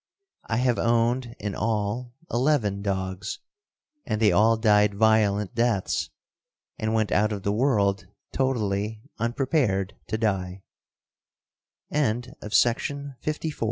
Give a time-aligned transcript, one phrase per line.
[0.47, 3.37] I have owned, in all, eleven dogs,
[4.03, 6.09] and they all died violent deaths,
[6.79, 10.63] and went out of the world totally unprepared to di